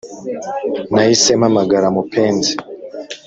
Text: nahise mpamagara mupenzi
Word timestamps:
nahise 0.93 1.31
mpamagara 1.39 1.87
mupenzi 1.95 2.53